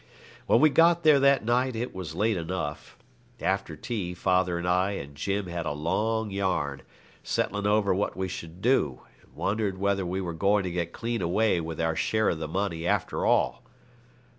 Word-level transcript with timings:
When 0.47 0.59
we 0.61 0.71
got 0.71 1.03
there 1.03 1.19
that 1.19 1.45
night 1.45 1.75
it 1.75 1.93
was 1.93 2.15
late 2.15 2.35
enough. 2.35 2.97
After 3.39 3.75
tea 3.75 4.15
father 4.15 4.57
and 4.57 4.67
I 4.67 4.93
and 4.93 5.13
Jim 5.13 5.45
had 5.45 5.67
a 5.67 5.73
long 5.73 6.31
yarn, 6.31 6.81
settling 7.21 7.67
over 7.67 7.93
what 7.93 8.17
we 8.17 8.27
should 8.27 8.63
do 8.63 9.01
and 9.21 9.31
wondering 9.35 9.77
whether 9.77 10.03
we 10.03 10.19
were 10.19 10.33
going 10.33 10.63
to 10.63 10.71
get 10.71 10.91
clean 10.91 11.21
away 11.21 11.61
with 11.61 11.79
our 11.79 11.95
share 11.95 12.29
of 12.29 12.39
the 12.39 12.47
money 12.47 12.87
after 12.87 13.27
all. 13.27 13.61